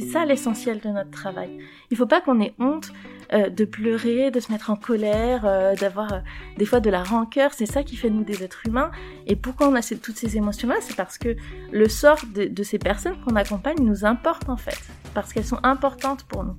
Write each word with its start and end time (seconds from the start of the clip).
C'est 0.00 0.06
ça 0.06 0.24
l'essentiel 0.24 0.80
de 0.80 0.88
notre 0.88 1.10
travail. 1.10 1.58
Il 1.90 1.96
faut 1.96 2.06
pas 2.06 2.22
qu'on 2.22 2.40
ait 2.40 2.54
honte 2.58 2.90
euh, 3.34 3.50
de 3.50 3.66
pleurer, 3.66 4.30
de 4.30 4.40
se 4.40 4.50
mettre 4.50 4.70
en 4.70 4.76
colère, 4.76 5.42
euh, 5.44 5.74
d'avoir 5.74 6.12
euh, 6.14 6.18
des 6.56 6.64
fois 6.64 6.80
de 6.80 6.88
la 6.88 7.02
rancœur. 7.02 7.52
C'est 7.52 7.66
ça 7.66 7.82
qui 7.82 7.96
fait 7.96 8.08
nous 8.08 8.24
des 8.24 8.42
êtres 8.42 8.62
humains. 8.66 8.90
Et 9.26 9.36
pourquoi 9.36 9.68
on 9.68 9.74
a 9.74 9.82
toutes 9.82 10.16
ces 10.16 10.38
émotions-là? 10.38 10.76
C'est 10.80 10.96
parce 10.96 11.18
que 11.18 11.36
le 11.70 11.88
sort 11.90 12.20
de 12.34 12.62
ces 12.62 12.78
personnes 12.78 13.20
qu'on 13.26 13.36
accompagne 13.36 13.76
nous 13.80 14.06
importe 14.06 14.48
en 14.48 14.56
fait, 14.56 14.80
parce 15.12 15.34
qu'elles 15.34 15.44
sont 15.44 15.60
importantes 15.62 16.24
pour 16.24 16.44
nous. 16.44 16.56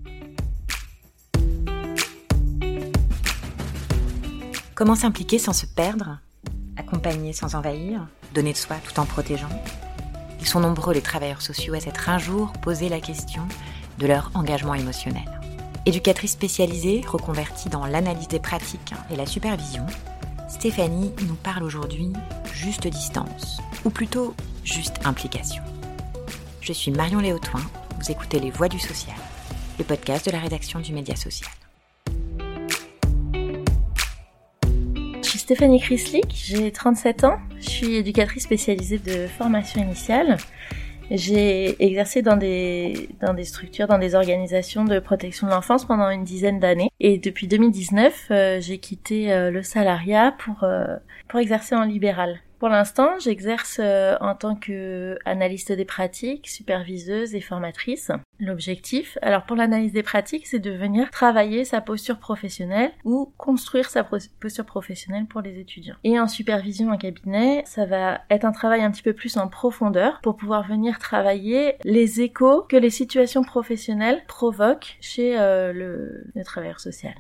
Comment 4.76 4.96
s'impliquer 4.96 5.40
sans 5.40 5.54
se 5.54 5.66
perdre? 5.66 6.20
Accompagner 6.78 7.34
sans 7.34 7.56
envahir? 7.56 8.08
Donner 8.36 8.54
de 8.54 8.58
soi 8.58 8.76
tout 8.86 9.00
en 9.00 9.06
protégeant? 9.06 9.50
Ils 10.42 10.48
sont 10.48 10.60
nombreux 10.60 10.94
les 10.94 11.02
travailleurs 11.02 11.42
sociaux 11.42 11.76
à 11.76 11.80
s'être 11.80 12.10
un 12.10 12.18
jour 12.18 12.52
posé 12.62 12.90
la 12.90 13.00
question 13.00 13.48
de 14.00 14.08
leur 14.08 14.32
engagement 14.34 14.74
émotionnel. 14.74 15.30
Éducatrice 15.86 16.32
spécialisée, 16.32 17.04
reconvertie 17.08 17.70
dans 17.70 17.86
l'analyse 17.86 18.28
des 18.28 18.40
pratiques 18.40 18.94
et 19.12 19.16
la 19.16 19.26
supervision, 19.26 19.86
Stéphanie 20.50 21.14
nous 21.28 21.36
parle 21.36 21.64
aujourd'hui 21.64 22.12
juste 22.54 22.88
distance, 22.88 23.62
ou 23.86 23.90
plutôt 23.90 24.36
juste 24.64 24.96
implication. 25.06 25.64
Je 26.60 26.74
suis 26.74 26.92
Marion 26.92 27.20
Léotoin, 27.20 27.62
vous 28.00 28.12
écoutez 28.12 28.40
Les 28.40 28.52
Voix 28.52 28.68
du 28.68 28.80
Social, 28.80 29.16
le 29.80 29.86
podcast 29.86 30.26
de 30.26 30.32
la 30.32 30.40
rédaction 30.40 30.80
du 30.80 30.94
Média 30.94 31.16
Social. 31.16 31.50
Stéphanie 35.52 35.82
Chryslik, 35.82 36.34
j'ai 36.34 36.72
37 36.72 37.26
ans, 37.26 37.38
je 37.60 37.70
suis 37.70 37.96
éducatrice 37.98 38.44
spécialisée 38.44 39.00
de 39.00 39.28
formation 39.28 39.84
initiale. 39.84 40.38
J'ai 41.10 41.76
exercé 41.84 42.22
dans 42.22 42.38
des, 42.38 43.10
dans 43.20 43.34
des 43.34 43.44
structures, 43.44 43.88
dans 43.88 43.98
des 43.98 44.16
organisations 44.16 44.86
de 44.86 45.00
protection 45.00 45.48
de 45.48 45.52
l'enfance 45.52 45.84
pendant 45.84 46.10
une 46.10 46.24
dizaine 46.24 46.62
d'années. 46.62 46.90
Et 47.02 47.18
depuis 47.18 47.48
2019, 47.48 48.28
euh, 48.32 48.62
j'ai 48.62 48.78
quitté 48.78 49.34
euh, 49.34 49.52
le 49.52 49.62
salariat 49.62 50.34
pour, 50.40 50.64
euh, 50.64 50.96
pour 51.28 51.42
exercer 51.42 51.76
en 51.76 51.84
libéral. 51.84 52.40
Pour 52.62 52.70
l'instant, 52.70 53.18
j'exerce 53.18 53.80
euh, 53.82 54.16
en 54.22 54.36
tant 54.36 54.56
que 54.56 55.18
analyste 55.26 55.72
des 55.72 55.84
pratiques, 55.84 56.48
superviseuse 56.48 57.34
et 57.34 57.42
formatrice. 57.42 58.12
L'objectif, 58.40 59.18
alors 59.24 59.46
pour 59.46 59.56
l'analyse 59.56 59.94
des 59.94 60.04
pratiques, 60.04 60.46
c'est 60.46 60.60
de 60.60 60.70
venir 60.70 61.10
travailler 61.10 61.66
sa 61.66 61.82
posture 61.82 62.20
professionnelle 62.20 62.92
ou 63.04 63.34
construire 63.38 63.90
sa 63.90 64.04
posture 64.04 64.66
professionnelle 64.66 65.26
pour 65.26 65.42
les 65.42 65.60
étudiants. 65.60 65.96
Et 66.04 66.20
en 66.20 66.28
supervision 66.28 66.92
en 66.92 66.98
cabinet, 66.98 67.64
ça 67.66 67.88
va 67.88 68.22
être 68.30 68.46
un 68.46 68.52
travail 68.52 68.84
un 68.84 68.92
petit 68.92 69.02
peu 69.02 69.14
plus 69.14 69.38
en 69.38 69.48
profondeur 69.48 70.20
pour 70.22 70.36
pouvoir 70.36 70.68
venir 70.68 71.00
travailler 71.00 71.78
les 71.84 72.22
échos 72.22 72.62
que 72.70 72.78
les 72.78 72.92
situations 72.92 73.44
professionnelles 73.44 74.22
provoquent 74.28 75.00
chez 75.02 75.36
euh, 75.36 75.74
le 75.74 76.44
travailleur 76.44 76.80
social. 76.80 77.16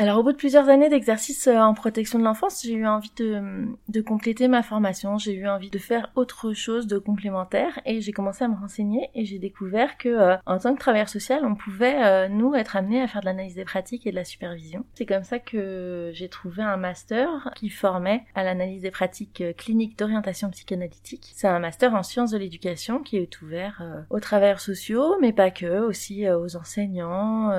Alors 0.00 0.16
au 0.16 0.22
bout 0.22 0.32
de 0.32 0.38
plusieurs 0.38 0.70
années 0.70 0.88
d'exercice 0.88 1.46
euh, 1.46 1.58
en 1.58 1.74
protection 1.74 2.18
de 2.18 2.24
l'enfance, 2.24 2.62
j'ai 2.64 2.72
eu 2.72 2.86
envie 2.86 3.12
de, 3.18 3.66
de, 3.90 4.00
compléter 4.00 4.48
ma 4.48 4.62
formation, 4.62 5.18
j'ai 5.18 5.34
eu 5.34 5.46
envie 5.46 5.68
de 5.68 5.76
faire 5.76 6.10
autre 6.14 6.54
chose 6.54 6.86
de 6.86 6.96
complémentaire 6.96 7.78
et 7.84 8.00
j'ai 8.00 8.12
commencé 8.12 8.42
à 8.42 8.48
me 8.48 8.56
renseigner 8.56 9.10
et 9.14 9.26
j'ai 9.26 9.38
découvert 9.38 9.98
que 9.98 10.08
euh, 10.08 10.36
en 10.46 10.56
tant 10.56 10.72
que 10.74 10.80
travailleur 10.80 11.10
social, 11.10 11.44
on 11.44 11.54
pouvait 11.54 12.02
euh, 12.02 12.28
nous 12.30 12.54
être 12.54 12.76
amenés 12.76 13.02
à 13.02 13.08
faire 13.08 13.20
de 13.20 13.26
l'analyse 13.26 13.56
des 13.56 13.66
pratiques 13.66 14.06
et 14.06 14.10
de 14.10 14.16
la 14.16 14.24
supervision. 14.24 14.86
C'est 14.94 15.04
comme 15.04 15.22
ça 15.22 15.38
que 15.38 16.10
j'ai 16.14 16.30
trouvé 16.30 16.62
un 16.62 16.78
master 16.78 17.50
qui 17.54 17.68
formait 17.68 18.24
à 18.34 18.42
l'analyse 18.42 18.80
des 18.80 18.90
pratiques 18.90 19.44
cliniques 19.58 19.98
d'orientation 19.98 20.48
psychanalytique. 20.48 21.32
C'est 21.34 21.46
un 21.46 21.58
master 21.58 21.94
en 21.94 22.02
sciences 22.02 22.30
de 22.30 22.38
l'éducation 22.38 23.00
qui 23.00 23.18
est 23.18 23.42
ouvert 23.42 23.82
aux 24.08 24.20
travailleurs 24.20 24.60
sociaux, 24.60 25.16
mais 25.20 25.34
pas 25.34 25.50
que, 25.50 25.80
aussi 25.80 26.26
aux 26.30 26.56
enseignants 26.56 27.50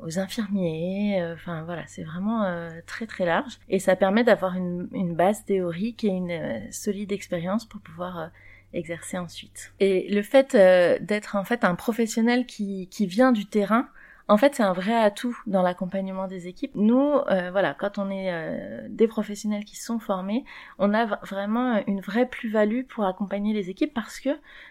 aux 0.00 0.18
infirmiers. 0.18 1.20
Euh, 1.20 1.34
enfin 1.34 1.62
voilà, 1.64 1.82
c'est 1.86 2.04
vraiment 2.04 2.44
euh, 2.44 2.70
très 2.86 3.06
très 3.06 3.24
large 3.24 3.58
et 3.68 3.78
ça 3.78 3.96
permet 3.96 4.24
d'avoir 4.24 4.54
une, 4.54 4.88
une, 4.92 5.14
base 5.14 5.44
théorique 5.44 6.04
et 6.04 6.08
une 6.08 6.30
euh, 6.30 6.60
solide 6.70 7.12
expérience 7.12 7.64
pour 7.64 7.80
pouvoir 7.80 8.30
exercer 8.72 9.16
ensuite. 9.18 9.72
Et 9.80 10.08
le 10.12 10.22
fait 10.22 10.52
d'être 11.00 11.36
en 11.36 11.44
fait 11.44 11.64
un 11.64 11.74
professionnel 11.74 12.44
qui, 12.44 12.88
qui 12.90 13.06
vient 13.06 13.32
du 13.32 13.46
terrain, 13.46 13.88
en 14.30 14.36
fait, 14.36 14.54
c'est 14.54 14.62
un 14.62 14.74
vrai 14.74 14.94
atout 14.94 15.36
dans 15.46 15.62
l'accompagnement 15.62 16.26
des 16.26 16.48
équipes. 16.48 16.72
Nous, 16.74 16.98
euh, 16.98 17.50
voilà, 17.50 17.72
quand 17.72 17.96
on 17.96 18.10
est 18.10 18.30
euh, 18.30 18.86
des 18.90 19.08
professionnels 19.08 19.64
qui 19.64 19.76
sont 19.76 19.98
formés, 19.98 20.44
on 20.78 20.92
a 20.92 21.06
vraiment 21.24 21.82
une 21.86 22.02
vraie 22.02 22.26
plus-value 22.26 22.82
pour 22.84 23.06
accompagner 23.06 23.54
les 23.54 23.70
équipes 23.70 23.94
parce 23.94 24.20
que 24.20 24.28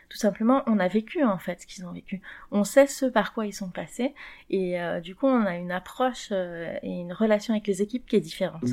tout 0.10 0.18
simplement, 0.18 0.62
on 0.68 0.78
a 0.78 0.88
vécu 0.88 1.24
en 1.24 1.40
fait 1.40 1.62
ce 1.62 1.66
qu'ils 1.66 1.88
ont 1.88 1.92
vécu. 1.92 2.22
On 2.52 2.64
sait 2.64 2.86
ce 2.86 3.08
par 3.08 3.34
quoi 3.34 3.48
ils 3.48 3.54
sont 3.54 3.72
passés 3.72 4.14
et 4.52 4.80
euh, 4.80 5.00
du 5.00 5.16
coup, 5.16 5.26
on 5.26 5.44
a 5.44 5.56
une 5.56 5.72
approche 5.72 6.32
et 6.32 6.80
une 6.84 7.12
relation 7.12 7.56
avec 7.56 7.66
les 7.66 7.82
équipes 7.82 8.06
qui 8.06 8.16
est 8.16 8.22
différente. 8.22 8.64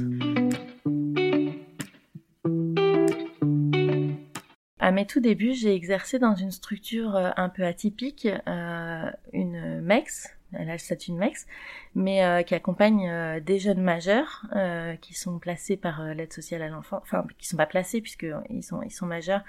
À 4.78 4.90
mes 4.90 5.06
tout 5.06 5.20
débuts, 5.20 5.54
j'ai 5.54 5.74
exercé 5.74 6.18
dans 6.18 6.34
une 6.34 6.50
structure 6.50 7.16
un 7.16 7.48
peu 7.48 7.64
atypique, 7.64 8.28
une 9.32 9.80
MEX, 9.80 10.28
elle 10.58 10.70
a 10.70 10.72
le 10.72 10.78
statut 10.78 11.12
de 11.12 11.16
MEX, 11.16 11.46
mais 11.94 12.24
euh, 12.24 12.42
qui 12.42 12.54
accompagne 12.54 13.08
euh, 13.08 13.40
des 13.40 13.58
jeunes 13.58 13.80
majeurs 13.80 14.46
euh, 14.54 14.94
qui 14.96 15.14
sont 15.14 15.38
placés 15.38 15.76
par 15.76 16.02
l'aide 16.14 16.32
sociale 16.32 16.62
à 16.62 16.68
l'enfant, 16.68 16.98
enfin 17.02 17.24
qui 17.38 17.48
sont 17.48 17.56
pas 17.56 17.66
placés 17.66 18.00
puisque 18.00 18.26
ils 18.50 18.62
sont 18.62 18.82
ils 18.82 18.90
sont 18.90 19.06
majeurs 19.06 19.42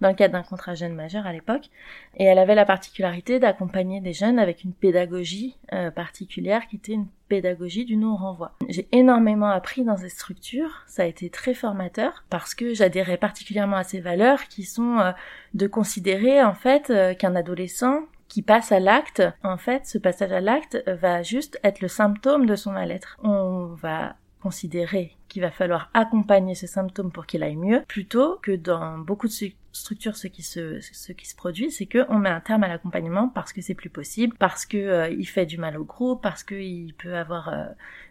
dans 0.00 0.08
le 0.08 0.14
cadre 0.14 0.32
d'un 0.32 0.42
contrat 0.42 0.74
jeune 0.74 0.94
majeur 0.94 1.26
à 1.26 1.32
l'époque. 1.32 1.70
Et 2.16 2.24
elle 2.24 2.38
avait 2.38 2.54
la 2.54 2.64
particularité 2.64 3.38
d'accompagner 3.38 4.00
des 4.00 4.12
jeunes 4.12 4.38
avec 4.38 4.64
une 4.64 4.72
pédagogie 4.72 5.56
particulière 5.94 6.66
qui 6.66 6.76
était 6.76 6.92
une 6.92 7.06
pédagogie 7.28 7.84
du 7.84 7.96
non-renvoi. 7.96 8.52
J'ai 8.68 8.88
énormément 8.92 9.48
appris 9.48 9.84
dans 9.84 9.96
cette 9.96 10.10
structure, 10.10 10.82
ça 10.86 11.04
a 11.04 11.06
été 11.06 11.30
très 11.30 11.54
formateur 11.54 12.24
parce 12.28 12.54
que 12.54 12.74
j'adhérais 12.74 13.16
particulièrement 13.16 13.76
à 13.76 13.84
ces 13.84 14.00
valeurs 14.00 14.44
qui 14.48 14.64
sont 14.64 15.14
de 15.54 15.66
considérer 15.68 16.42
en 16.42 16.54
fait 16.54 16.92
qu'un 17.18 17.36
adolescent 17.36 18.02
qui 18.34 18.42
passe 18.42 18.72
à 18.72 18.80
l'acte, 18.80 19.22
en 19.44 19.56
fait, 19.56 19.86
ce 19.86 19.96
passage 19.96 20.32
à 20.32 20.40
l'acte 20.40 20.82
va 20.88 21.22
juste 21.22 21.60
être 21.62 21.80
le 21.80 21.86
symptôme 21.86 22.46
de 22.46 22.56
son 22.56 22.72
mal-être. 22.72 23.16
On 23.22 23.66
va 23.80 24.16
considérer 24.44 25.16
qu'il 25.28 25.40
va 25.40 25.50
falloir 25.50 25.88
accompagner 25.94 26.54
ce 26.54 26.66
symptôme 26.66 27.10
pour 27.10 27.24
qu'il 27.24 27.42
aille 27.42 27.56
mieux, 27.56 27.82
plutôt 27.88 28.38
que 28.42 28.54
dans 28.54 28.98
beaucoup 28.98 29.26
de 29.26 29.32
structures, 29.72 30.16
ce 30.16 30.26
qui 30.26 30.42
se, 30.42 30.80
ce 30.80 31.12
qui 31.12 31.26
se 31.26 31.34
produit, 31.34 31.70
c'est 31.70 31.86
qu'on 31.86 32.18
met 32.18 32.28
un 32.28 32.40
terme 32.40 32.62
à 32.62 32.68
l'accompagnement 32.68 33.30
parce 33.30 33.54
que 33.54 33.62
c'est 33.62 33.74
plus 33.74 33.88
possible, 33.88 34.36
parce 34.38 34.66
que 34.66 34.76
euh, 34.76 35.08
il 35.08 35.24
fait 35.24 35.46
du 35.46 35.56
mal 35.56 35.78
au 35.78 35.84
groupe, 35.84 36.22
parce 36.22 36.44
qu'il 36.44 36.92
peut 36.92 37.16
avoir 37.16 37.48
euh, 37.48 37.64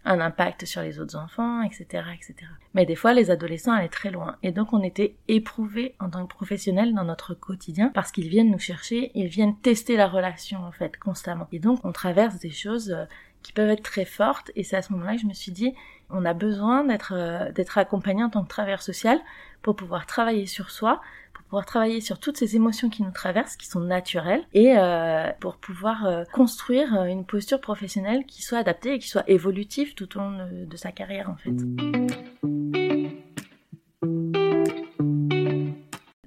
un 0.06 0.20
impact 0.20 0.66
sur 0.66 0.82
les 0.82 1.00
autres 1.00 1.16
enfants, 1.16 1.62
etc., 1.62 1.86
etc. 2.16 2.34
Mais 2.74 2.88
des 2.88 2.96
fois, 2.96 3.14
les 3.14 3.30
adolescents 3.30 3.74
allaient 3.74 3.90
très 3.90 4.10
loin, 4.10 4.38
et 4.42 4.52
donc 4.52 4.74
on 4.74 4.82
était 4.82 5.16
éprouvés 5.28 5.94
en 6.00 6.10
tant 6.10 6.26
que 6.26 6.34
professionnels 6.34 6.96
dans 6.96 7.06
notre 7.06 7.36
quotidien 7.36 7.92
parce 7.94 8.12
qu'ils 8.12 8.28
viennent 8.28 8.50
nous 8.50 8.58
chercher, 8.58 9.12
ils 9.14 9.28
viennent 9.28 9.56
tester 9.60 9.98
la 9.98 10.08
relation 10.08 10.66
en 10.66 10.72
fait 10.72 10.98
constamment, 10.98 11.48
et 11.52 11.60
donc 11.60 11.80
on 11.84 11.92
traverse 11.92 12.40
des 12.40 12.50
choses 12.50 12.90
euh, 12.90 13.06
qui 13.44 13.54
peuvent 13.54 13.70
être 13.70 13.84
très 13.84 14.06
fortes, 14.06 14.52
et 14.56 14.64
c'est 14.64 14.78
à 14.78 14.82
ce 14.82 14.92
moment-là 14.94 15.16
que 15.16 15.22
je 15.22 15.28
me 15.28 15.34
suis 15.34 15.52
dit 15.52 15.74
on 16.14 16.26
a 16.26 16.34
besoin 16.34 16.84
d'être 16.84 17.14
euh, 17.16 17.52
d'être 17.52 17.78
accompagné 17.78 18.24
en 18.24 18.30
tant 18.30 18.44
que 18.44 18.50
travailleur 18.50 18.82
social 18.82 19.20
pour 19.62 19.76
pouvoir 19.76 20.06
travailler 20.06 20.46
sur 20.46 20.70
soi, 20.70 21.02
pour 21.34 21.44
pouvoir 21.46 21.66
travailler 21.66 22.02
sur 22.02 22.20
toutes 22.20 22.38
ces 22.38 22.56
émotions 22.56 22.90
qui 22.90 23.04
nous 23.04 23.12
traversent, 23.12 23.56
qui 23.56 23.68
sont 23.68 23.80
naturelles, 23.80 24.44
et 24.54 24.78
euh, 24.78 25.30
pour 25.40 25.58
pouvoir 25.58 26.06
euh, 26.06 26.24
construire 26.32 27.04
une 27.04 27.26
posture 27.26 27.62
professionnelle 27.62 28.26
qui 28.26 28.42
soit 28.44 28.60
adaptée 28.60 28.94
et 28.94 29.00
qui 29.00 29.08
soit 29.08 29.30
évolutive 29.30 29.94
tout 29.96 30.18
au 30.18 30.20
long 30.22 30.32
de, 30.32 30.66
de 30.66 30.78
sa 30.78 30.92
carrière 30.92 31.30
en 31.30 31.36
fait. 31.36 32.83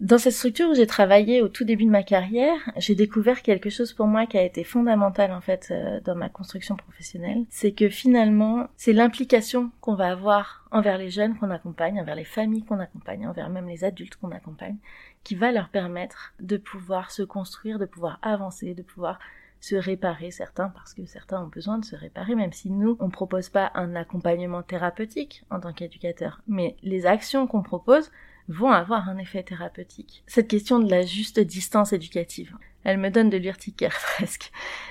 Dans 0.06 0.18
cette 0.18 0.34
structure 0.34 0.70
où 0.70 0.74
j'ai 0.74 0.86
travaillé 0.86 1.42
au 1.42 1.48
tout 1.48 1.64
début 1.64 1.84
de 1.84 1.90
ma 1.90 2.04
carrière, 2.04 2.60
j'ai 2.76 2.94
découvert 2.94 3.42
quelque 3.42 3.70
chose 3.70 3.92
pour 3.92 4.06
moi 4.06 4.26
qui 4.26 4.38
a 4.38 4.44
été 4.44 4.62
fondamental 4.62 5.32
en 5.32 5.40
fait 5.40 5.66
euh, 5.72 5.98
dans 6.04 6.14
ma 6.14 6.28
construction 6.28 6.76
professionnelle, 6.76 7.44
c'est 7.48 7.72
que 7.72 7.88
finalement, 7.88 8.68
c'est 8.76 8.92
l'implication 8.92 9.72
qu'on 9.80 9.96
va 9.96 10.12
avoir 10.12 10.64
envers 10.70 10.96
les 10.96 11.10
jeunes 11.10 11.36
qu'on 11.36 11.50
accompagne, 11.50 12.00
envers 12.00 12.14
les 12.14 12.22
familles 12.22 12.62
qu'on 12.62 12.78
accompagne, 12.78 13.26
envers 13.26 13.50
même 13.50 13.66
les 13.66 13.82
adultes 13.82 14.14
qu'on 14.14 14.30
accompagne, 14.30 14.76
qui 15.24 15.34
va 15.34 15.50
leur 15.50 15.70
permettre 15.70 16.34
de 16.38 16.56
pouvoir 16.56 17.10
se 17.10 17.24
construire, 17.24 17.80
de 17.80 17.84
pouvoir 17.84 18.20
avancer, 18.22 18.74
de 18.74 18.82
pouvoir 18.82 19.18
se 19.58 19.74
réparer. 19.74 20.30
Certains 20.30 20.68
parce 20.68 20.94
que 20.94 21.04
certains 21.04 21.42
ont 21.42 21.48
besoin 21.48 21.78
de 21.78 21.84
se 21.84 21.96
réparer 21.96 22.36
même 22.36 22.52
si 22.52 22.70
nous 22.70 22.96
on 23.00 23.10
propose 23.10 23.48
pas 23.48 23.72
un 23.74 23.96
accompagnement 23.96 24.62
thérapeutique 24.62 25.42
en 25.50 25.58
tant 25.58 25.72
qu'éducateur. 25.72 26.42
Mais 26.46 26.76
les 26.84 27.06
actions 27.06 27.48
qu'on 27.48 27.62
propose 27.64 28.12
vont 28.48 28.70
avoir 28.70 29.08
un 29.08 29.18
effet 29.18 29.42
thérapeutique. 29.42 30.22
Cette 30.26 30.48
question 30.48 30.78
de 30.78 30.90
la 30.90 31.02
juste 31.02 31.40
distance 31.40 31.92
éducative, 31.92 32.56
elle 32.84 32.98
me 32.98 33.10
donne 33.10 33.30
de 33.30 33.36
l'urticaire 33.36 33.96
presque. 34.16 34.50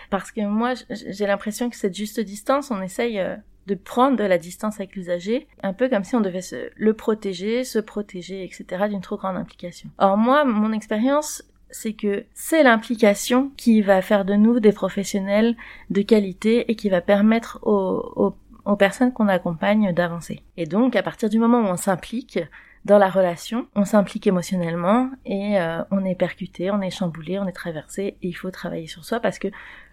Parce 0.09 0.31
que 0.31 0.41
moi, 0.41 0.73
j'ai 0.89 1.25
l'impression 1.25 1.69
que 1.69 1.75
cette 1.75 1.95
juste 1.95 2.19
distance, 2.19 2.71
on 2.71 2.81
essaye 2.81 3.19
euh, 3.19 3.35
de 3.67 3.75
prendre 3.75 4.17
de 4.17 4.23
la 4.23 4.37
distance 4.37 4.75
avec 4.75 4.95
l'usager, 4.95 5.47
un 5.63 5.73
peu 5.73 5.89
comme 5.89 6.03
si 6.03 6.15
on 6.15 6.21
devait 6.21 6.41
se, 6.41 6.69
le 6.75 6.93
protéger, 6.93 7.63
se 7.63 7.79
protéger, 7.79 8.43
etc. 8.43 8.87
d'une 8.89 9.01
trop 9.01 9.17
grande 9.17 9.37
implication. 9.37 9.89
Or 9.97 10.17
moi, 10.17 10.45
mon 10.45 10.71
expérience, 10.71 11.43
c'est 11.71 11.93
que 11.93 12.25
c'est 12.33 12.63
l'implication 12.63 13.51
qui 13.57 13.81
va 13.81 14.01
faire 14.01 14.25
de 14.25 14.35
nous 14.35 14.59
des 14.59 14.71
professionnels 14.71 15.55
de 15.89 16.01
qualité 16.01 16.69
et 16.69 16.75
qui 16.75 16.89
va 16.89 17.01
permettre 17.01 17.59
aux, 17.63 18.35
aux 18.65 18.75
personnes 18.75 19.13
qu'on 19.13 19.27
accompagne 19.27 19.93
d'avancer. 19.93 20.43
Et 20.57 20.65
donc, 20.65 20.95
à 20.95 21.03
partir 21.03 21.29
du 21.29 21.39
moment 21.39 21.61
où 21.61 21.65
on 21.65 21.77
s'implique, 21.77 22.39
dans 22.85 22.99
la 22.99 23.09
relation, 23.09 23.67
on 23.75 23.83
s'implique 23.83 24.27
émotionnellement 24.27 25.09
et 25.25 25.59
euh, 25.59 25.81
on 25.89 26.05
est 26.05 26.13
percuté, 26.13 26.69
on 26.69 26.81
est 26.81 26.91
chamboulé, 26.91 27.39
on 27.39 27.47
est 27.47 27.51
traversé 27.51 28.15
et 28.21 28.27
il 28.27 28.33
faut 28.33 28.51
travailler 28.51 28.85
sur 28.85 29.03
soi 29.03 29.19
parce 29.19 29.39
que 29.39 29.47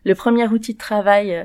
le 0.05 0.15
premier 0.15 0.47
outil 0.47 0.75
de 0.75 0.79
travail 0.79 1.35
euh, 1.35 1.45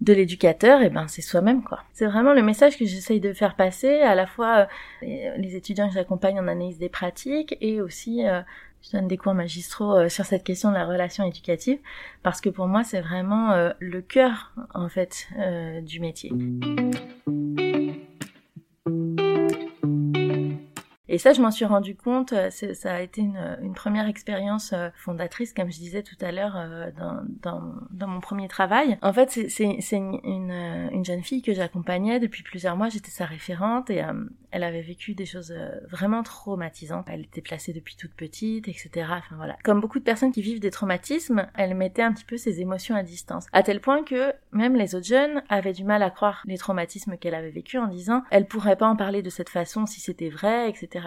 de 0.00 0.12
l'éducateur, 0.12 0.80
eh 0.82 0.90
ben 0.90 1.06
c'est 1.06 1.22
soi-même 1.22 1.62
quoi. 1.62 1.84
C'est 1.92 2.06
vraiment 2.06 2.34
le 2.34 2.42
message 2.42 2.76
que 2.76 2.86
j'essaye 2.86 3.20
de 3.20 3.32
faire 3.32 3.54
passer 3.54 4.00
à 4.00 4.16
la 4.16 4.26
fois 4.26 4.66
euh, 5.04 5.06
les 5.36 5.54
étudiants 5.54 5.88
que 5.88 5.94
j'accompagne 5.94 6.40
en 6.40 6.48
analyse 6.48 6.78
des 6.78 6.88
pratiques 6.88 7.56
et 7.60 7.80
aussi 7.80 8.24
je 8.82 8.96
donne 8.96 9.06
des 9.06 9.18
cours 9.18 9.34
magistraux 9.34 10.08
sur 10.08 10.24
cette 10.24 10.42
question 10.42 10.70
de 10.70 10.74
la 10.74 10.86
relation 10.86 11.22
éducative 11.24 11.78
parce 12.22 12.40
que 12.40 12.48
pour 12.48 12.66
moi 12.66 12.82
c'est 12.82 13.02
vraiment 13.02 13.72
le 13.78 14.00
cœur 14.00 14.54
en 14.74 14.88
fait 14.88 15.28
du 15.82 16.00
métier. 16.00 16.32
Et 21.12 21.18
ça, 21.18 21.32
je 21.32 21.42
m'en 21.42 21.50
suis 21.50 21.64
rendu 21.64 21.96
compte, 21.96 22.32
euh, 22.32 22.50
ça 22.50 22.94
a 22.94 23.00
été 23.00 23.20
une, 23.20 23.58
une 23.62 23.74
première 23.74 24.06
expérience 24.06 24.72
euh, 24.72 24.90
fondatrice, 24.94 25.52
comme 25.52 25.68
je 25.68 25.76
disais 25.76 26.04
tout 26.04 26.14
à 26.20 26.30
l'heure, 26.30 26.54
euh, 26.56 26.92
dans, 27.42 28.06
mon 28.06 28.20
premier 28.20 28.46
travail. 28.46 28.96
En 29.02 29.12
fait, 29.12 29.28
c'est 29.30 29.96
une, 29.96 31.04
jeune 31.04 31.22
fille 31.22 31.42
que 31.42 31.52
j'accompagnais 31.52 32.20
depuis 32.20 32.44
plusieurs 32.44 32.76
mois, 32.76 32.88
j'étais 32.90 33.10
sa 33.10 33.24
référente, 33.24 33.90
et 33.90 34.02
elle 34.52 34.62
avait 34.62 34.82
vécu 34.82 35.14
des 35.14 35.26
choses 35.26 35.52
vraiment 35.90 36.22
traumatisantes. 36.22 37.06
Elle 37.08 37.22
était 37.22 37.40
placée 37.40 37.72
depuis 37.72 37.96
toute 37.96 38.12
petite, 38.12 38.68
etc. 38.68 38.90
Enfin 38.96 39.36
voilà. 39.36 39.56
Comme 39.64 39.80
beaucoup 39.80 39.98
de 39.98 40.04
personnes 40.04 40.32
qui 40.32 40.42
vivent 40.42 40.60
des 40.60 40.70
traumatismes, 40.70 41.46
elle 41.56 41.74
mettait 41.74 42.02
un 42.02 42.12
petit 42.12 42.24
peu 42.24 42.36
ses 42.36 42.60
émotions 42.60 42.94
à 42.94 43.02
distance. 43.02 43.46
À 43.52 43.62
tel 43.62 43.80
point 43.80 44.02
que 44.02 44.32
même 44.52 44.76
les 44.76 44.94
autres 44.94 45.06
jeunes 45.06 45.42
avaient 45.48 45.72
du 45.72 45.84
mal 45.84 46.02
à 46.02 46.10
croire 46.10 46.42
les 46.46 46.58
traumatismes 46.58 47.16
qu'elle 47.16 47.34
avait 47.34 47.50
vécu 47.50 47.78
en 47.78 47.86
disant 47.86 48.22
elle 48.30 48.46
pourrait 48.46 48.76
pas 48.76 48.88
en 48.88 48.96
parler 48.96 49.22
de 49.22 49.30
cette 49.30 49.48
façon 49.48 49.86
si 49.86 50.00
c'était 50.00 50.30
vrai, 50.30 50.68
etc. 50.68 50.99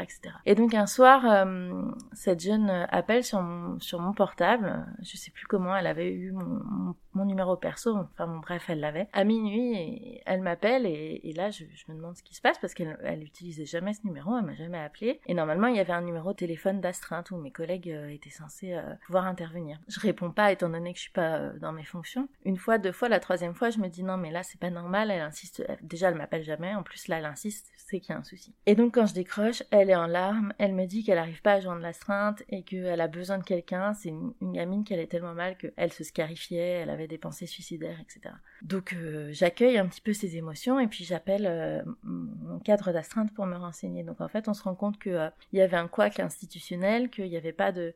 Et 0.45 0.55
donc 0.55 0.73
un 0.73 0.87
soir, 0.87 1.25
euh, 1.25 1.81
cette 2.13 2.41
jeune 2.41 2.69
appelle 2.89 3.23
sur 3.23 3.41
mon, 3.41 3.79
sur 3.79 3.99
mon 3.99 4.13
portable, 4.13 4.85
je 5.01 5.17
sais 5.17 5.31
plus 5.31 5.45
comment, 5.47 5.75
elle 5.75 5.87
avait 5.87 6.11
eu 6.11 6.31
mon, 6.31 6.61
mon, 6.63 6.95
numéro 7.15 7.55
perso, 7.55 7.95
enfin 7.95 8.27
bon 8.27 8.39
bref, 8.39 8.65
elle 8.69 8.79
l'avait, 8.79 9.07
à 9.13 9.23
minuit, 9.23 10.21
elle 10.25 10.41
m'appelle, 10.41 10.85
et, 10.85 11.33
là 11.35 11.49
je, 11.49 11.63
me 11.87 11.95
demande 11.95 12.17
ce 12.17 12.23
qui 12.23 12.35
se 12.35 12.41
passe, 12.41 12.57
parce 12.59 12.73
qu'elle 12.73 12.97
elle 13.03 13.23
utilisait 13.23 13.65
jamais 13.65 13.93
ce 13.93 14.05
numéro, 14.05 14.37
elle 14.37 14.45
m'a 14.45 14.55
jamais 14.55 14.79
appelé, 14.79 15.19
et 15.27 15.33
normalement 15.33 15.67
il 15.67 15.75
y 15.75 15.79
avait 15.79 15.93
un 15.93 16.01
numéro 16.01 16.33
téléphone 16.33 16.81
d'astreinte 16.81 17.31
où 17.31 17.37
mes 17.37 17.51
collègues 17.51 17.89
euh, 17.89 18.09
étaient 18.09 18.29
censés 18.29 18.73
euh, 18.73 18.93
pouvoir 19.05 19.25
intervenir. 19.25 19.79
Je 19.87 19.99
réponds 19.99 20.31
pas 20.31 20.51
étant 20.51 20.69
donné 20.69 20.93
que 20.93 20.97
je 20.97 21.03
suis 21.03 21.11
pas 21.11 21.49
dans 21.61 21.71
mes 21.71 21.83
fonctions. 21.83 22.27
Une 22.45 22.57
fois, 22.57 22.77
deux 22.77 22.91
fois, 22.91 23.09
la 23.09 23.19
troisième 23.19 23.55
fois, 23.55 23.69
je 23.69 23.79
me 23.79 23.87
dis 23.87 24.03
non 24.03 24.17
mais 24.17 24.31
là 24.31 24.43
c'est 24.43 24.59
pas 24.59 24.69
normal, 24.69 25.11
elle 25.11 25.21
insiste, 25.21 25.65
déjà 25.81 26.09
elle 26.09 26.15
m'appelle 26.15 26.43
jamais, 26.43 26.73
en 26.75 26.83
plus 26.83 27.07
là 27.07 27.19
elle 27.19 27.25
insiste, 27.25 27.71
c'est 27.77 27.99
qu'il 27.99 28.13
y 28.13 28.15
a 28.15 28.19
un 28.19 28.23
souci. 28.23 28.53
Et 28.65 28.75
donc 28.75 28.95
quand 28.95 29.05
je 29.05 29.13
décroche, 29.13 29.63
elle 29.71 29.89
est 29.89 29.95
en 29.95 30.07
larmes, 30.07 30.53
elle 30.57 30.73
me 30.73 30.85
dit 30.85 31.03
qu'elle 31.03 31.17
n'arrive 31.17 31.41
pas 31.41 31.53
à 31.53 31.59
joindre 31.59 31.81
l'astreinte 31.81 32.43
et 32.49 32.63
qu'elle 32.63 33.01
a 33.01 33.07
besoin 33.07 33.37
de 33.37 33.43
quelqu'un. 33.43 33.93
C'est 33.93 34.09
une, 34.09 34.33
gamine 34.41 34.83
qui 34.83 34.93
allait 34.93 35.07
tellement 35.07 35.33
mal 35.33 35.57
qu'elle 35.57 35.93
se 35.93 36.03
scarifiait, 36.03 36.81
elle 36.81 36.89
avait 36.89 37.02
des 37.07 37.17
pensées 37.17 37.45
suicidaires, 37.45 37.99
etc. 37.99 38.35
Donc 38.61 38.93
euh, 38.93 39.29
j'accueille 39.31 39.77
un 39.77 39.87
petit 39.87 40.01
peu 40.01 40.13
ses 40.13 40.37
émotions 40.37 40.79
et 40.79 40.87
puis 40.87 41.03
j'appelle 41.03 41.45
euh, 41.47 41.81
mon 42.03 42.59
cadre 42.59 42.91
d'astreinte 42.91 43.33
pour 43.33 43.45
me 43.45 43.55
renseigner. 43.55 44.03
Donc 44.03 44.21
en 44.21 44.27
fait, 44.27 44.47
on 44.47 44.53
se 44.53 44.63
rend 44.63 44.75
compte 44.75 44.99
qu'il 44.99 45.13
euh, 45.13 45.29
y 45.51 45.61
avait 45.61 45.77
un 45.77 45.87
couac 45.87 46.19
institutionnel, 46.19 47.09
qu'il 47.09 47.29
n'y 47.29 47.37
avait 47.37 47.53
pas 47.53 47.71
de... 47.71 47.93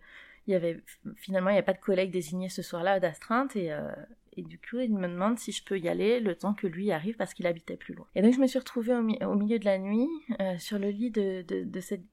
Il 0.47 0.51
y 0.51 0.55
avait 0.55 0.81
finalement 1.15 1.49
il 1.49 1.53
n'y 1.53 1.59
a 1.59 1.63
pas 1.63 1.73
de 1.73 1.79
collègue 1.79 2.09
désigné 2.09 2.47
ce 2.47 2.61
soir-là 2.61 3.01
d'astreinte 3.01 3.57
et, 3.57 3.69
et 4.37 4.43
du 4.43 4.59
coup, 4.59 4.79
il 4.79 4.93
me 4.93 5.07
demande 5.07 5.39
si 5.39 5.51
je 5.51 5.63
peux 5.63 5.79
y 5.79 5.89
aller 5.89 6.19
le 6.19 6.35
temps 6.35 6.53
que 6.53 6.67
lui 6.67 6.91
arrive 6.91 7.15
parce 7.17 7.33
qu'il 7.33 7.47
habitait 7.47 7.75
plus 7.75 7.95
loin. 7.95 8.05
Et 8.15 8.21
donc, 8.21 8.33
je 8.33 8.39
me 8.39 8.45
suis 8.47 8.59
retrouvée 8.59 8.93
au, 8.93 9.35
milieu 9.35 9.59
de 9.59 9.65
la 9.65 9.79
nuit 9.79 10.07
euh, 10.39 10.57
sur 10.59 10.77
le 10.77 10.89
lit 10.89 11.09
de, 11.11 11.43
cette, 11.81 12.03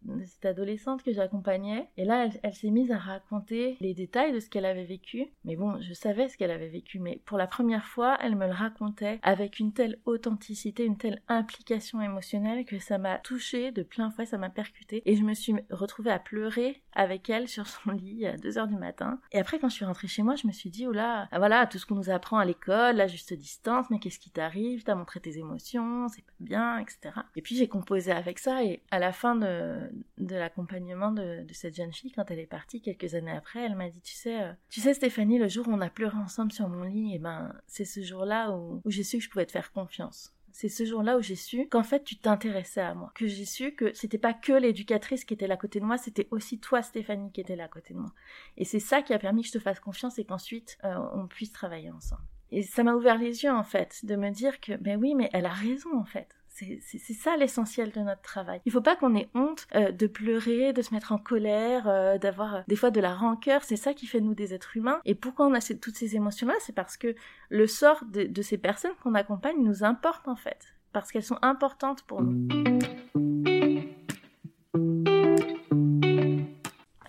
adolescente 0.44 1.02
que 1.02 1.12
j'accompagnais. 1.12 1.88
Et 1.96 2.04
là, 2.04 2.28
elle, 2.42 2.54
s'est 2.54 2.70
mise 2.70 2.90
à 2.90 2.98
raconter 2.98 3.76
les 3.80 3.94
détails 3.94 4.32
de 4.32 4.40
ce 4.40 4.48
qu'elle 4.48 4.64
avait 4.64 4.84
vécu. 4.84 5.26
Mais 5.44 5.56
bon, 5.56 5.80
je 5.80 5.92
savais 5.92 6.28
ce 6.28 6.38
qu'elle 6.38 6.50
avait 6.50 6.68
vécu. 6.68 6.98
Mais 6.98 7.20
pour 7.26 7.36
la 7.36 7.46
première 7.46 7.86
fois, 7.86 8.16
elle 8.22 8.36
me 8.36 8.46
le 8.46 8.52
racontait 8.52 9.18
avec 9.22 9.58
une 9.58 9.72
telle 9.72 9.98
authenticité, 10.06 10.84
une 10.84 10.96
telle 10.96 11.20
implication 11.28 12.00
émotionnelle 12.00 12.64
que 12.64 12.78
ça 12.78 12.96
m'a 12.96 13.18
touchée 13.18 13.70
de 13.70 13.82
plein 13.82 14.10
fouet, 14.10 14.24
ça 14.24 14.38
m'a 14.38 14.50
percuté. 14.50 15.02
Et 15.04 15.16
je 15.16 15.22
me 15.22 15.34
suis 15.34 15.54
retrouvée 15.70 16.10
à 16.10 16.18
pleurer 16.18 16.82
avec 16.94 17.28
elle 17.28 17.48
sur 17.48 17.66
son 17.66 17.90
lit 17.90 18.26
à 18.26 18.36
2 18.36 18.58
heures 18.58 18.68
du 18.68 18.76
matin. 18.76 19.20
Et 19.32 19.38
après, 19.38 19.58
quand 19.58 19.68
je 19.68 19.74
suis 19.74 19.84
rentrée 19.84 20.08
chez 20.08 20.22
moi, 20.22 20.36
je 20.36 20.46
me 20.46 20.52
suis 20.52 20.70
dit, 20.70 20.86
oh 20.86 20.92
là, 20.92 21.28
voilà, 21.36 21.66
tout 21.66 21.78
ce 21.78 21.86
qu'on 21.86 21.96
nous 21.96 22.10
a 22.10 22.13
apprend 22.14 22.38
à 22.38 22.44
l'école, 22.44 22.96
la 22.96 23.06
juste 23.06 23.34
distance, 23.34 23.86
mais 23.90 23.98
qu'est-ce 23.98 24.18
qui 24.18 24.30
t'arrive, 24.30 24.84
t'as 24.84 24.94
montré 24.94 25.20
tes 25.20 25.38
émotions, 25.38 26.08
c'est 26.08 26.24
pas 26.24 26.32
bien, 26.40 26.78
etc. 26.78 27.10
Et 27.36 27.42
puis 27.42 27.56
j'ai 27.56 27.68
composé 27.68 28.12
avec 28.12 28.38
ça 28.38 28.64
et 28.64 28.82
à 28.90 28.98
la 28.98 29.12
fin 29.12 29.34
de, 29.34 29.90
de 30.18 30.36
l'accompagnement 30.36 31.12
de, 31.12 31.44
cette 31.52 31.76
jeune 31.76 31.92
fille, 31.92 32.12
quand 32.12 32.30
elle 32.30 32.40
est 32.40 32.46
partie 32.46 32.80
quelques 32.80 33.14
années 33.14 33.32
après, 33.32 33.64
elle 33.64 33.76
m'a 33.76 33.88
dit, 33.88 34.00
tu 34.00 34.14
sais, 34.14 34.42
euh, 34.42 34.52
tu 34.70 34.80
sais 34.80 34.94
Stéphanie, 34.94 35.38
le 35.38 35.48
jour 35.48 35.68
où 35.68 35.72
on 35.72 35.80
a 35.80 35.90
pleuré 35.90 36.16
ensemble 36.16 36.52
sur 36.52 36.68
mon 36.68 36.82
lit, 36.84 37.14
et 37.14 37.18
ben 37.18 37.52
c'est 37.66 37.84
ce 37.84 38.02
jour-là 38.02 38.50
où 38.52 38.82
j'ai 38.86 39.04
su 39.04 39.18
que 39.18 39.24
je 39.24 39.30
pouvais 39.30 39.46
te 39.46 39.52
faire 39.52 39.72
confiance. 39.72 40.33
C'est 40.56 40.68
ce 40.68 40.84
jour-là 40.84 41.18
où 41.18 41.20
j'ai 41.20 41.34
su 41.34 41.66
qu'en 41.68 41.82
fait 41.82 42.04
tu 42.04 42.16
t'intéressais 42.16 42.80
à 42.80 42.94
moi, 42.94 43.10
que 43.16 43.26
j'ai 43.26 43.44
su 43.44 43.72
que 43.72 43.92
c'était 43.92 44.18
pas 44.18 44.32
que 44.32 44.52
l'éducatrice 44.52 45.24
qui 45.24 45.34
était 45.34 45.48
là 45.48 45.54
à 45.54 45.56
côté 45.56 45.80
de 45.80 45.84
moi, 45.84 45.98
c'était 45.98 46.28
aussi 46.30 46.60
toi 46.60 46.80
Stéphanie 46.80 47.32
qui 47.32 47.40
était 47.40 47.56
là 47.56 47.64
à 47.64 47.68
côté 47.68 47.92
de 47.92 47.98
moi. 47.98 48.12
Et 48.56 48.64
c'est 48.64 48.78
ça 48.78 49.02
qui 49.02 49.12
a 49.12 49.18
permis 49.18 49.42
que 49.42 49.48
je 49.48 49.54
te 49.54 49.58
fasse 49.58 49.80
confiance 49.80 50.16
et 50.20 50.24
qu'ensuite 50.24 50.78
euh, 50.84 50.94
on 51.12 51.26
puisse 51.26 51.50
travailler 51.50 51.90
ensemble. 51.90 52.22
Et 52.52 52.62
ça 52.62 52.84
m'a 52.84 52.94
ouvert 52.94 53.18
les 53.18 53.42
yeux 53.42 53.50
en 53.50 53.64
fait, 53.64 54.04
de 54.04 54.14
me 54.14 54.30
dire 54.30 54.60
que 54.60 54.76
ben 54.76 54.96
oui 54.96 55.16
mais 55.16 55.28
elle 55.32 55.46
a 55.46 55.52
raison 55.52 55.98
en 55.98 56.04
fait. 56.04 56.28
C'est 56.54 57.14
ça 57.14 57.36
l'essentiel 57.36 57.90
de 57.90 58.00
notre 58.00 58.22
travail. 58.22 58.60
Il 58.64 58.70
faut 58.70 58.80
pas 58.80 58.94
qu'on 58.94 59.16
ait 59.16 59.28
honte 59.34 59.66
euh, 59.74 59.90
de 59.90 60.06
pleurer, 60.06 60.72
de 60.72 60.82
se 60.82 60.94
mettre 60.94 61.10
en 61.10 61.18
colère, 61.18 61.88
euh, 61.88 62.16
d'avoir 62.16 62.54
euh, 62.54 62.60
des 62.68 62.76
fois 62.76 62.90
de 62.90 63.00
la 63.00 63.12
rancœur. 63.12 63.64
C'est 63.64 63.76
ça 63.76 63.92
qui 63.92 64.06
fait 64.06 64.20
nous 64.20 64.34
des 64.34 64.54
êtres 64.54 64.76
humains. 64.76 65.00
Et 65.04 65.16
pourquoi 65.16 65.46
on 65.46 65.54
a 65.54 65.60
toutes 65.60 65.96
ces 65.96 66.14
émotions-là? 66.14 66.54
C'est 66.60 66.74
parce 66.74 66.96
que 66.96 67.16
le 67.48 67.66
sort 67.66 68.04
de 68.04 68.42
ces 68.42 68.58
personnes 68.58 68.94
qu'on 69.02 69.14
accompagne 69.14 69.56
nous 69.58 69.82
importe 69.82 70.28
en 70.28 70.36
fait. 70.36 70.74
Parce 70.92 71.10
qu'elles 71.10 71.24
sont 71.24 71.38
importantes 71.42 72.02
pour 72.02 72.22
nous. 72.22 72.73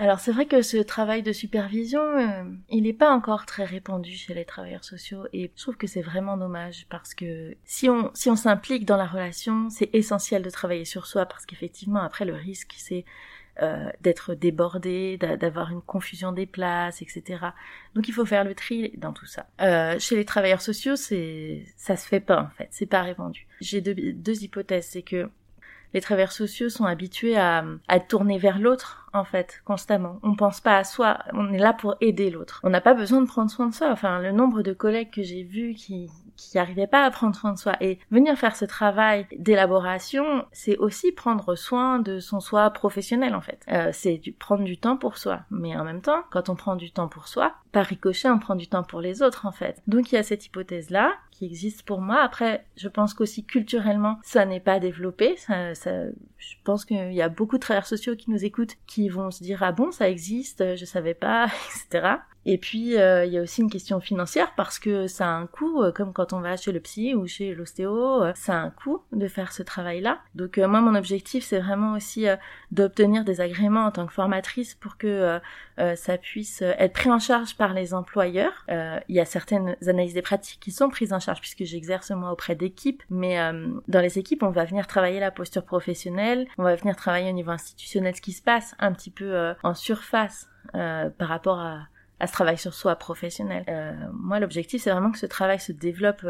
Alors 0.05 0.19
c'est 0.19 0.31
vrai 0.31 0.45
que 0.45 0.61
ce 0.61 0.77
travail 0.77 1.23
de 1.23 1.31
supervision, 1.31 1.99
euh, 1.99 2.43
il 2.69 2.83
n'est 2.83 2.93
pas 2.93 3.11
encore 3.11 3.47
très 3.47 3.65
répandu 3.65 4.11
chez 4.11 4.35
les 4.35 4.45
travailleurs 4.45 4.83
sociaux 4.83 5.25
et 5.33 5.51
je 5.55 5.59
trouve 5.63 5.77
que 5.77 5.87
c'est 5.87 6.03
vraiment 6.03 6.37
dommage 6.37 6.85
parce 6.91 7.15
que 7.15 7.57
si 7.63 7.89
on 7.89 8.11
si 8.13 8.29
on 8.29 8.35
s'implique 8.35 8.85
dans 8.85 8.97
la 8.97 9.07
relation, 9.07 9.67
c'est 9.71 9.89
essentiel 9.93 10.43
de 10.43 10.51
travailler 10.51 10.85
sur 10.85 11.07
soi 11.07 11.25
parce 11.25 11.47
qu'effectivement 11.47 12.03
après 12.03 12.23
le 12.23 12.35
risque 12.35 12.75
c'est 12.77 13.03
euh, 13.63 13.89
d'être 14.01 14.35
débordé, 14.35 15.17
d'avoir 15.17 15.71
une 15.71 15.81
confusion 15.81 16.31
des 16.31 16.45
places, 16.45 17.01
etc. 17.01 17.39
Donc 17.95 18.07
il 18.07 18.13
faut 18.13 18.27
faire 18.27 18.43
le 18.43 18.53
tri 18.53 18.93
dans 18.97 19.11
tout 19.11 19.25
ça. 19.25 19.47
Euh, 19.59 19.97
chez 19.97 20.15
les 20.17 20.25
travailleurs 20.25 20.61
sociaux, 20.61 20.95
c'est 20.95 21.63
ça 21.77 21.97
se 21.97 22.07
fait 22.07 22.19
pas 22.19 22.43
en 22.43 22.49
fait, 22.49 22.67
c'est 22.69 22.85
pas 22.85 23.01
répandu. 23.01 23.47
J'ai 23.59 23.81
deux, 23.81 23.95
deux 23.95 24.43
hypothèses, 24.43 24.85
c'est 24.85 25.01
que 25.01 25.31
les 25.95 26.01
travailleurs 26.01 26.33
sociaux 26.33 26.69
sont 26.69 26.83
habitués 26.85 27.37
à, 27.37 27.63
à 27.87 27.99
tourner 28.01 28.37
vers 28.37 28.59
l'autre 28.59 29.07
en 29.13 29.23
fait 29.23 29.61
constamment. 29.63 30.19
On 30.23 30.35
pense 30.35 30.59
pas 30.59 30.77
à 30.77 30.83
soi, 30.83 31.19
on 31.33 31.53
est 31.53 31.57
là 31.57 31.71
pour 31.71 31.95
aider 32.01 32.29
l'autre. 32.29 32.59
On 32.63 32.69
n'a 32.69 32.81
pas 32.81 32.93
besoin 32.93 33.21
de 33.21 33.27
prendre 33.27 33.49
soin 33.49 33.67
de 33.67 33.73
soi. 33.73 33.89
Enfin, 33.89 34.19
le 34.19 34.33
nombre 34.33 34.61
de 34.61 34.73
collègues 34.73 35.09
que 35.09 35.23
j'ai 35.23 35.43
vus 35.43 35.73
qui 35.73 36.09
qui 36.35 36.57
n'arrivaient 36.57 36.87
pas 36.87 37.05
à 37.05 37.11
prendre 37.11 37.35
soin 37.35 37.53
de 37.53 37.57
soi 37.57 37.77
et 37.81 37.99
venir 38.11 38.37
faire 38.37 38.55
ce 38.55 38.65
travail 38.65 39.25
d'élaboration, 39.37 40.45
c'est 40.51 40.77
aussi 40.77 41.11
prendre 41.11 41.55
soin 41.55 41.99
de 41.99 42.19
son 42.19 42.39
soi 42.39 42.69
professionnel 42.71 43.35
en 43.35 43.41
fait. 43.41 43.63
Euh, 43.71 43.89
c'est 43.93 44.17
du, 44.17 44.33
prendre 44.33 44.63
du 44.63 44.77
temps 44.77 44.97
pour 44.97 45.17
soi, 45.17 45.41
mais 45.49 45.75
en 45.77 45.83
même 45.83 46.01
temps, 46.01 46.23
quand 46.31 46.49
on 46.49 46.55
prend 46.55 46.75
du 46.75 46.91
temps 46.91 47.07
pour 47.07 47.27
soi, 47.27 47.53
par 47.71 47.85
ricochet, 47.85 48.29
on 48.29 48.39
prend 48.39 48.55
du 48.55 48.67
temps 48.67 48.83
pour 48.83 49.01
les 49.01 49.21
autres 49.21 49.45
en 49.45 49.51
fait. 49.51 49.81
Donc 49.87 50.11
il 50.11 50.15
y 50.15 50.17
a 50.17 50.23
cette 50.23 50.45
hypothèse 50.45 50.89
là 50.89 51.13
qui 51.35 51.45
existe 51.45 51.83
pour 51.83 52.01
moi. 52.01 52.21
Après, 52.21 52.65
je 52.77 52.87
pense 52.87 53.13
qu'aussi 53.13 53.43
culturellement, 53.43 54.19
ça 54.23 54.45
n'est 54.45 54.61
pas 54.61 54.79
développé. 54.79 55.35
Ça, 55.37 55.75
ça, 55.75 56.05
je 56.37 56.55
pense 56.63 56.85
qu'il 56.85 57.13
y 57.13 57.21
a 57.21 57.29
beaucoup 57.29 57.57
de 57.57 57.61
travailleurs 57.61 57.87
sociaux 57.87 58.15
qui 58.15 58.31
nous 58.31 58.45
écoutent 58.45 58.75
qui 58.87 59.09
vont 59.09 59.31
se 59.31 59.43
dire 59.43 59.61
ah 59.63 59.71
bon 59.71 59.91
ça 59.91 60.09
existe, 60.09 60.75
je 60.75 60.85
savais 60.85 61.13
pas, 61.13 61.47
etc. 61.89 62.17
Et 62.47 62.59
puis 62.59 62.95
euh, 62.97 63.25
il 63.25 63.33
y 63.33 63.39
a 63.39 63.41
aussi 63.41 63.61
une 63.61 63.71
question 63.71 63.99
financière 63.99 64.53
parce 64.55 64.77
que 64.77 65.07
ça 65.07 65.25
a 65.25 65.31
un 65.31 65.47
coût, 65.47 65.81
euh, 65.81 65.91
comme 65.91 66.13
quand 66.13 66.31
on 66.31 66.41
va 66.41 66.55
chez 66.57 66.71
le 66.71 66.79
psy 66.79 67.15
ou 67.15 67.25
chez 67.25 67.55
l'ostéo, 67.55 68.23
euh, 68.23 68.33
ça 68.35 68.53
a 68.53 68.57
un 68.57 68.69
coût 68.69 69.01
de 69.11 69.27
faire 69.27 69.51
ce 69.51 69.63
travail-là. 69.63 70.19
Donc 70.35 70.59
moi 70.59 70.79
mon 70.79 70.93
objectif 70.93 71.43
c'est 71.43 71.59
vraiment 71.59 71.93
aussi 71.93 72.27
d'obtenir 72.71 73.25
des 73.25 73.41
agréments 73.41 73.85
en 73.85 73.91
tant 73.91 74.05
que 74.05 74.13
formatrice 74.13 74.75
pour 74.75 74.97
que 74.97 75.39
ça 75.77 76.17
puisse 76.17 76.61
être 76.61 76.93
pris 76.93 77.09
en 77.09 77.19
charge 77.19 77.57
par 77.57 77.73
les 77.73 77.93
employeurs. 77.93 78.65
Il 78.69 79.15
y 79.15 79.19
a 79.19 79.25
certaines 79.25 79.75
analyses 79.85 80.13
des 80.13 80.21
pratiques 80.21 80.59
qui 80.59 80.71
sont 80.71 80.89
prises 80.89 81.13
en 81.13 81.19
charge 81.19 81.24
puisque 81.33 81.63
j'exerce 81.63 82.11
moi 82.11 82.31
auprès 82.31 82.55
d'équipes, 82.55 83.03
mais 83.09 83.39
euh, 83.39 83.67
dans 83.87 84.01
les 84.01 84.19
équipes, 84.19 84.43
on 84.43 84.51
va 84.51 84.65
venir 84.65 84.87
travailler 84.87 85.19
la 85.19 85.31
posture 85.31 85.63
professionnelle, 85.63 86.47
on 86.57 86.63
va 86.63 86.75
venir 86.75 86.95
travailler 86.95 87.29
au 87.29 87.33
niveau 87.33 87.51
institutionnel 87.51 88.15
ce 88.15 88.21
qui 88.21 88.33
se 88.33 88.41
passe 88.41 88.75
un 88.79 88.91
petit 88.91 89.11
peu 89.11 89.33
euh, 89.33 89.53
en 89.63 89.73
surface 89.73 90.47
euh, 90.75 91.09
par 91.09 91.29
rapport 91.29 91.59
à, 91.59 91.87
à 92.19 92.27
ce 92.27 92.33
travail 92.33 92.57
sur 92.57 92.73
soi 92.73 92.95
professionnel. 92.95 93.65
Moi, 94.13 94.39
l'objectif, 94.39 94.81
c'est 94.81 94.91
vraiment 94.91 95.11
que 95.11 95.17
ce 95.17 95.25
travail 95.25 95.59
se 95.59 95.73
développe 95.73 96.25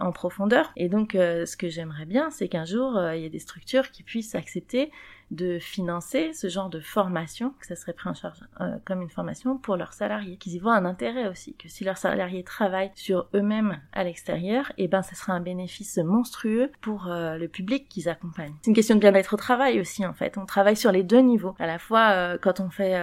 en 0.00 0.10
profondeur. 0.10 0.72
Et 0.76 0.88
donc, 0.88 1.10
ce 1.12 1.56
que 1.56 1.68
j'aimerais 1.68 2.06
bien, 2.06 2.30
c'est 2.30 2.48
qu'un 2.48 2.64
jour, 2.64 2.98
il 3.12 3.20
y 3.20 3.24
ait 3.26 3.30
des 3.30 3.38
structures 3.38 3.90
qui 3.90 4.02
puissent 4.02 4.34
accepter 4.34 4.90
de 5.30 5.58
financer 5.58 6.32
ce 6.32 6.48
genre 6.48 6.70
de 6.70 6.80
formation, 6.80 7.54
que 7.60 7.66
ça 7.66 7.76
serait 7.76 7.92
pris 7.92 8.08
en 8.08 8.14
charge 8.14 8.40
euh, 8.60 8.76
comme 8.84 9.02
une 9.02 9.10
formation 9.10 9.58
pour 9.58 9.76
leurs 9.76 9.92
salariés, 9.92 10.36
qu'ils 10.36 10.54
y 10.54 10.58
voient 10.58 10.76
un 10.76 10.84
intérêt 10.84 11.28
aussi, 11.28 11.54
que 11.54 11.68
si 11.68 11.84
leurs 11.84 11.98
salariés 11.98 12.44
travaillent 12.44 12.92
sur 12.94 13.28
eux-mêmes 13.34 13.80
à 13.92 14.04
l'extérieur, 14.04 14.70
et 14.78 14.84
eh 14.84 14.88
ben 14.88 15.02
ça 15.02 15.14
sera 15.14 15.32
un 15.32 15.40
bénéfice 15.40 15.98
monstrueux 15.98 16.70
pour 16.80 17.08
euh, 17.08 17.36
le 17.38 17.48
public 17.48 17.88
qu'ils 17.88 18.08
accompagnent. 18.08 18.54
C'est 18.62 18.70
une 18.70 18.74
question 18.74 18.94
de 18.94 19.00
bien-être 19.00 19.34
au 19.34 19.36
travail 19.36 19.80
aussi 19.80 20.06
en 20.06 20.12
fait. 20.12 20.38
On 20.38 20.46
travaille 20.46 20.76
sur 20.76 20.92
les 20.92 21.02
deux 21.02 21.20
niveaux. 21.20 21.54
À 21.58 21.66
la 21.66 21.78
fois 21.78 22.10
euh, 22.10 22.38
quand 22.40 22.60
on 22.60 22.70
fait 22.70 22.96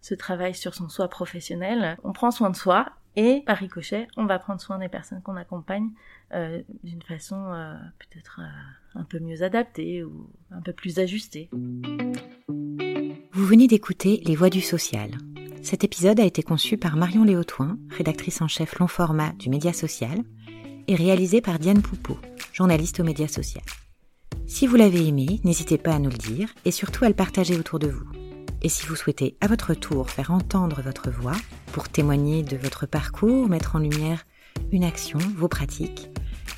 ce 0.00 0.14
travail 0.14 0.54
sur 0.54 0.74
son 0.74 0.88
soi 0.88 1.08
professionnel, 1.08 1.96
on 2.04 2.12
prend 2.12 2.30
soin 2.30 2.50
de 2.50 2.56
soi 2.56 2.86
et 3.16 3.42
par 3.46 3.56
ricochet, 3.56 4.06
on 4.16 4.26
va 4.26 4.38
prendre 4.38 4.60
soin 4.60 4.78
des 4.78 4.88
personnes 4.88 5.20
qu'on 5.22 5.36
accompagne 5.36 5.90
euh, 6.32 6.62
d'une 6.84 7.02
façon 7.02 7.52
euh, 7.52 7.74
peut-être 7.98 8.40
euh, 8.40 9.00
un 9.00 9.04
peu 9.04 9.18
mieux 9.18 9.42
adaptée 9.42 10.04
ou 10.04 10.30
un 10.50 10.60
peu 10.60 10.72
plus 10.72 10.98
ajustée. 10.98 11.50
Vous 13.32 13.46
venez 13.46 13.66
d'écouter 13.66 14.22
Les 14.24 14.36
Voix 14.36 14.50
du 14.50 14.60
Social. 14.60 15.10
Cet 15.62 15.84
épisode 15.84 16.20
a 16.20 16.24
été 16.24 16.42
conçu 16.42 16.76
par 16.76 16.96
Marion 16.96 17.24
Léotoin, 17.24 17.78
rédactrice 17.90 18.40
en 18.42 18.48
chef 18.48 18.78
long 18.78 18.86
format 18.86 19.32
du 19.32 19.50
Média 19.50 19.72
Social, 19.72 20.22
et 20.86 20.94
réalisé 20.94 21.40
par 21.40 21.58
Diane 21.58 21.82
Poupeau, 21.82 22.18
journaliste 22.52 23.00
au 23.00 23.04
Média 23.04 23.28
Social. 23.28 23.62
Si 24.46 24.66
vous 24.66 24.76
l'avez 24.76 25.06
aimé, 25.06 25.40
n'hésitez 25.44 25.78
pas 25.78 25.94
à 25.94 25.98
nous 25.98 26.10
le 26.10 26.16
dire 26.16 26.52
et 26.64 26.70
surtout 26.70 27.04
à 27.04 27.08
le 27.08 27.14
partager 27.14 27.56
autour 27.56 27.78
de 27.78 27.88
vous. 27.88 28.06
Et 28.62 28.68
si 28.68 28.86
vous 28.86 28.96
souhaitez 28.96 29.36
à 29.40 29.46
votre 29.46 29.74
tour 29.74 30.10
faire 30.10 30.30
entendre 30.30 30.82
votre 30.82 31.10
voix 31.10 31.36
pour 31.72 31.88
témoigner 31.88 32.42
de 32.42 32.56
votre 32.56 32.86
parcours, 32.86 33.48
mettre 33.48 33.76
en 33.76 33.78
lumière 33.78 34.26
une 34.72 34.84
action, 34.84 35.18
vos 35.36 35.48
pratiques, 35.48 36.08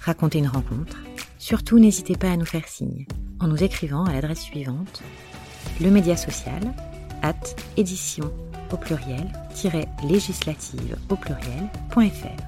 raconter 0.00 0.38
une 0.38 0.49
rencontre, 0.49 0.99
surtout 1.38 1.78
n'hésitez 1.78 2.16
pas 2.16 2.31
à 2.31 2.37
nous 2.37 2.45
faire 2.45 2.69
signe 2.69 3.07
en 3.40 3.49
nous 3.49 3.62
écrivant 3.62 4.04
à 4.04 4.12
l'adresse 4.12 4.42
suivante 4.42 5.02
le 5.81 5.90
média 5.90 6.16
social 6.16 6.61
at 7.23 7.35
édition 7.76 8.33
au 8.73 8.76
pluriel 8.76 9.31
législative 10.09 10.97
au 11.09 11.16
pluriel.fr. 11.16 12.42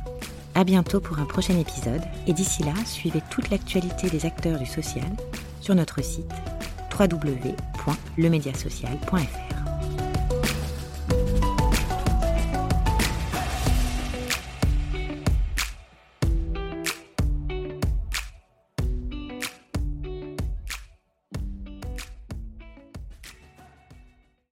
À 0.55 0.63
bientôt 0.65 1.01
pour 1.01 1.19
un 1.19 1.27
prochain 1.27 1.59
épisode 1.59 2.03
et 2.27 2.33
d'ici 2.33 2.63
là, 2.63 2.73
suivez 2.87 3.21
toute 3.31 3.51
l'actualité 3.51 4.09
des 4.09 4.25
acteurs 4.25 4.59
du 4.59 4.65
social 4.67 5.05
sur 5.61 5.75
notre 5.75 6.03
site 6.03 6.33
www.lemediasocial.fr. 6.99 9.54